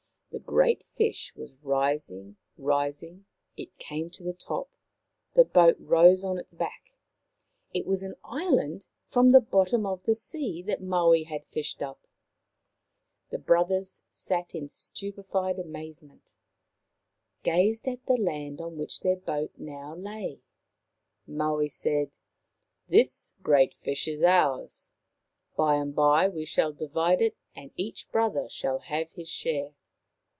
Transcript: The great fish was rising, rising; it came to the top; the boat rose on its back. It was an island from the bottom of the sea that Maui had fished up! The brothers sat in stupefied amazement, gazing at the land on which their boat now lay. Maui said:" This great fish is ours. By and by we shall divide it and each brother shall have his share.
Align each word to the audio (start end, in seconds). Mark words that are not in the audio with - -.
The 0.33 0.39
great 0.39 0.83
fish 0.95 1.35
was 1.35 1.55
rising, 1.61 2.37
rising; 2.57 3.25
it 3.57 3.77
came 3.77 4.09
to 4.11 4.23
the 4.23 4.31
top; 4.33 4.69
the 5.33 5.43
boat 5.43 5.75
rose 5.77 6.23
on 6.23 6.37
its 6.37 6.53
back. 6.53 6.93
It 7.73 7.85
was 7.85 8.01
an 8.01 8.15
island 8.23 8.85
from 9.07 9.31
the 9.33 9.41
bottom 9.41 9.85
of 9.85 10.03
the 10.03 10.15
sea 10.15 10.61
that 10.63 10.81
Maui 10.81 11.23
had 11.23 11.45
fished 11.45 11.81
up! 11.83 12.07
The 13.29 13.39
brothers 13.39 14.03
sat 14.09 14.55
in 14.55 14.69
stupefied 14.69 15.59
amazement, 15.59 16.33
gazing 17.43 17.91
at 17.95 18.05
the 18.05 18.15
land 18.17 18.61
on 18.61 18.77
which 18.77 19.01
their 19.01 19.17
boat 19.17 19.51
now 19.57 19.95
lay. 19.95 20.39
Maui 21.27 21.67
said:" 21.67 22.09
This 22.95 23.35
great 23.43 23.73
fish 23.73 24.07
is 24.07 24.23
ours. 24.23 24.93
By 25.57 25.75
and 25.75 25.93
by 25.93 26.29
we 26.29 26.45
shall 26.45 26.71
divide 26.71 27.21
it 27.21 27.35
and 27.53 27.71
each 27.75 28.09
brother 28.13 28.47
shall 28.49 28.79
have 28.79 29.11
his 29.11 29.27
share. 29.29 29.75